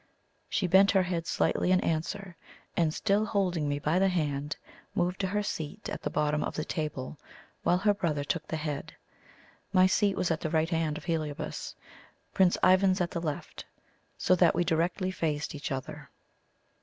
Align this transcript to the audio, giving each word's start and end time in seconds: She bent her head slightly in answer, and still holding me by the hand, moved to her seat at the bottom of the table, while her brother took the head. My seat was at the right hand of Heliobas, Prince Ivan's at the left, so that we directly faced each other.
She 0.49 0.65
bent 0.65 0.89
her 0.97 1.03
head 1.03 1.27
slightly 1.27 1.69
in 1.71 1.79
answer, 1.81 2.35
and 2.75 2.91
still 2.91 3.23
holding 3.23 3.69
me 3.69 3.77
by 3.77 3.99
the 3.99 4.07
hand, 4.07 4.57
moved 4.95 5.19
to 5.21 5.27
her 5.27 5.43
seat 5.43 5.89
at 5.89 6.01
the 6.01 6.09
bottom 6.09 6.43
of 6.43 6.55
the 6.55 6.65
table, 6.65 7.19
while 7.61 7.77
her 7.77 7.93
brother 7.93 8.23
took 8.23 8.47
the 8.47 8.57
head. 8.57 8.95
My 9.71 9.85
seat 9.85 10.17
was 10.17 10.31
at 10.31 10.41
the 10.41 10.49
right 10.49 10.71
hand 10.71 10.97
of 10.97 11.05
Heliobas, 11.05 11.75
Prince 12.33 12.57
Ivan's 12.63 12.99
at 12.99 13.11
the 13.11 13.21
left, 13.21 13.63
so 14.17 14.33
that 14.37 14.55
we 14.55 14.63
directly 14.63 15.11
faced 15.11 15.53
each 15.53 15.71
other. 15.71 16.09